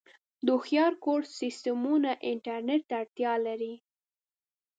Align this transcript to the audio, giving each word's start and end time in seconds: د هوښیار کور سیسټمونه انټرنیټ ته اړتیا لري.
د 0.45 0.47
هوښیار 0.55 0.93
کور 1.03 1.21
سیسټمونه 1.39 2.11
انټرنیټ 2.29 2.81
ته 2.89 2.95
اړتیا 3.01 3.33
لري. 3.45 3.73